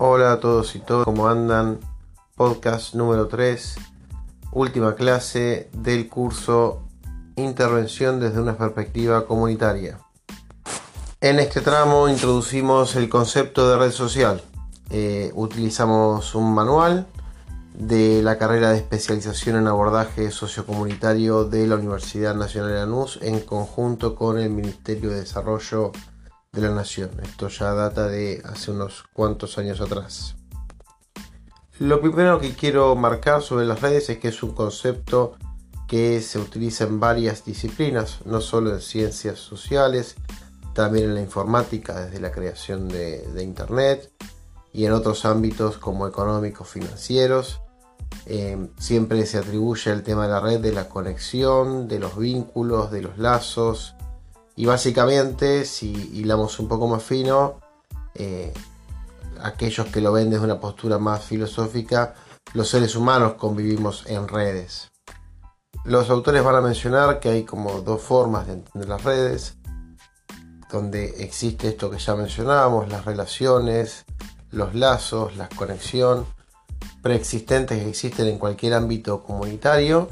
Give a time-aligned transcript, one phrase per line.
[0.00, 1.80] Hola a todos y todas, ¿cómo andan?
[2.36, 3.74] Podcast número 3,
[4.52, 6.84] última clase del curso
[7.34, 9.98] Intervención desde una perspectiva comunitaria.
[11.20, 14.40] En este tramo introducimos el concepto de red social.
[14.90, 17.08] Eh, utilizamos un manual
[17.74, 23.40] de la carrera de especialización en abordaje sociocomunitario de la Universidad Nacional de Lanús en
[23.40, 25.90] conjunto con el Ministerio de Desarrollo
[26.60, 27.10] de la nación.
[27.22, 30.36] Esto ya data de hace unos cuantos años atrás.
[31.78, 35.36] Lo primero que quiero marcar sobre las redes es que es un concepto
[35.86, 40.16] que se utiliza en varias disciplinas, no solo en ciencias sociales,
[40.74, 44.12] también en la informática desde la creación de, Internet
[44.72, 47.60] y en otros ámbitos como económicos, financieros.
[48.26, 52.90] Eh, siempre se atribuye el tema de la red de la conexión, de los vínculos,
[52.90, 53.94] de los lazos,
[54.58, 57.60] y básicamente, si hilamos un poco más fino,
[58.16, 58.52] eh,
[59.40, 62.16] aquellos que lo ven desde una postura más filosófica,
[62.54, 64.90] los seres humanos convivimos en redes.
[65.84, 69.58] Los autores van a mencionar que hay como dos formas de entender las redes,
[70.72, 74.06] donde existe esto que ya mencionábamos, las relaciones,
[74.50, 76.26] los lazos, la conexión
[77.00, 80.08] preexistentes que existen en cualquier ámbito comunitario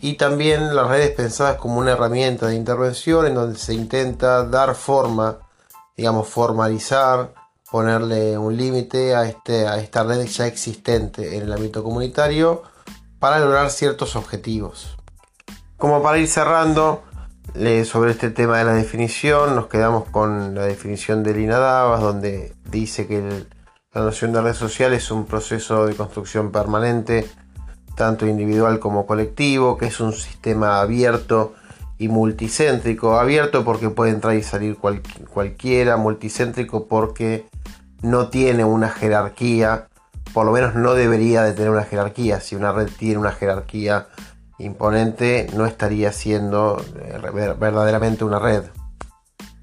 [0.00, 4.74] y también las redes pensadas como una herramienta de intervención en donde se intenta dar
[4.74, 5.38] forma,
[5.96, 7.34] digamos, formalizar,
[7.70, 12.62] ponerle un límite a, este, a esta red ya existente en el ámbito comunitario
[13.18, 14.96] para lograr ciertos objetivos.
[15.76, 17.02] Como para ir cerrando
[17.84, 22.54] sobre este tema de la definición, nos quedamos con la definición de Lina Davas, donde
[22.70, 23.46] dice que
[23.92, 27.28] la noción de red social es un proceso de construcción permanente
[27.98, 31.52] tanto individual como colectivo, que es un sistema abierto
[31.98, 33.18] y multicéntrico.
[33.18, 37.46] Abierto porque puede entrar y salir cualquiera, multicéntrico porque
[38.00, 39.88] no tiene una jerarquía,
[40.32, 42.40] por lo menos no debería de tener una jerarquía.
[42.40, 44.06] Si una red tiene una jerarquía
[44.58, 47.20] imponente, no estaría siendo eh,
[47.58, 48.62] verdaderamente una red.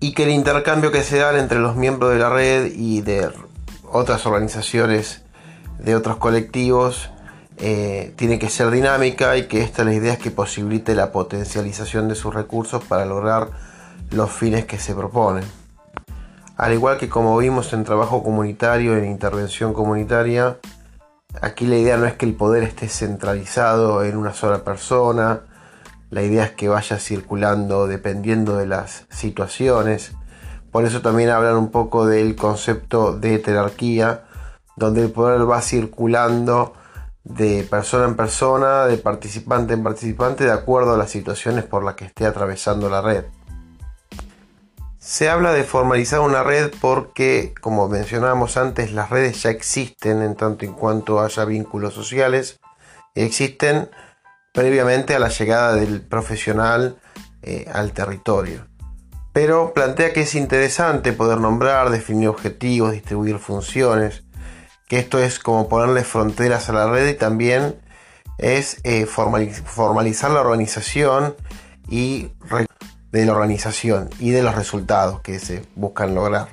[0.02, 3.30] Y que el intercambio que se da entre los miembros de la red y de
[3.90, 5.24] otras organizaciones,
[5.80, 7.12] de otros colectivos,
[7.58, 12.08] eh, tiene que ser dinámica y que esta la idea es que posibilite la potencialización
[12.10, 13.50] de sus recursos para lograr
[14.12, 15.44] los fines que se proponen.
[16.58, 20.58] Al igual que como vimos en trabajo comunitario, en intervención comunitaria,
[21.42, 25.42] aquí la idea no es que el poder esté centralizado en una sola persona,
[26.10, 30.14] la idea es que vaya circulando dependiendo de las situaciones.
[30.72, 34.26] Por eso también hablan un poco del concepto de jerarquía,
[34.76, 36.74] donde el poder va circulando
[37.26, 41.96] de persona en persona, de participante en participante, de acuerdo a las situaciones por las
[41.96, 43.26] que esté atravesando la red.
[45.00, 50.36] Se habla de formalizar una red porque, como mencionábamos antes, las redes ya existen en
[50.36, 52.60] tanto en cuanto haya vínculos sociales,
[53.16, 53.90] existen
[54.54, 56.98] previamente a la llegada del profesional
[57.42, 58.68] eh, al territorio.
[59.34, 64.25] Pero plantea que es interesante poder nombrar, definir objetivos, distribuir funciones,
[64.88, 67.76] que esto es como ponerle fronteras a la red y también
[68.38, 71.36] es eh, formalizar la organización
[71.88, 72.32] y
[73.12, 76.50] de la organización y de los resultados que se buscan lograr.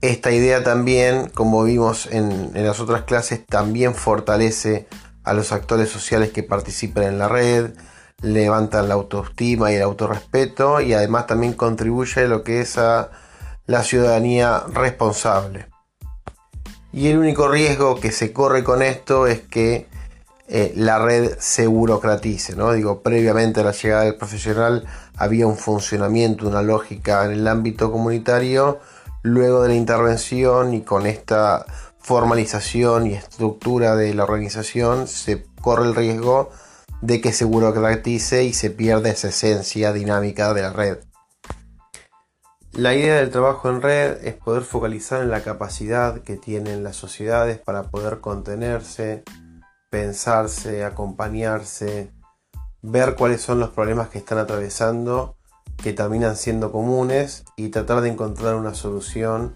[0.00, 4.88] Esta idea también, como vimos en, las otras clases, también fortalece
[5.22, 7.74] a los actores sociales que participan en la red,
[8.20, 13.10] levantan la autoestima y el autorrespeto y además también contribuye a lo que es a
[13.66, 15.71] la ciudadanía responsable.
[16.92, 19.86] Y el único riesgo que se corre con esto es que
[20.48, 22.72] eh, la red se burocratice, ¿no?
[22.72, 24.84] Digo, previamente a la llegada del profesional
[25.16, 28.78] había un funcionamiento, una lógica en el ámbito comunitario,
[29.22, 31.64] luego de la intervención y con esta
[31.98, 36.50] formalización y estructura de la organización se corre el riesgo
[37.00, 40.98] de que se burocratice y se pierda esa esencia dinámica de la red.
[42.74, 46.96] La idea del trabajo en red es poder focalizar en la capacidad que tienen las
[46.96, 49.24] sociedades para poder contenerse,
[49.90, 52.10] pensarse, acompañarse,
[52.80, 55.36] ver cuáles son los problemas que están atravesando,
[55.76, 59.54] que terminan siendo comunes y tratar de encontrar una solución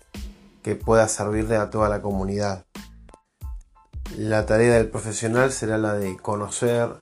[0.63, 2.67] que pueda servirle a toda la comunidad.
[4.15, 7.01] La tarea del profesional será la de conocer,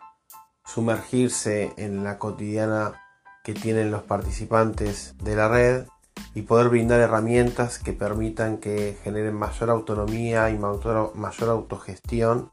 [0.64, 3.00] sumergirse en la cotidiana
[3.43, 5.87] que tienen los participantes de la red
[6.35, 11.13] y poder brindar herramientas que permitan que generen mayor autonomía y mayor,
[11.49, 12.51] autogestión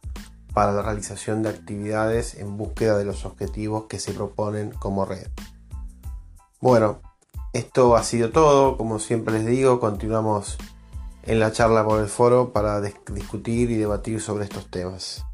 [0.53, 5.27] para la realización de actividades en búsqueda de los objetivos que se proponen como red.
[6.59, 7.01] Bueno,
[7.53, 10.57] esto ha sido todo, como siempre les digo, continuamos
[11.23, 15.25] en la charla por el foro para discutir y debatir sobre estos temas.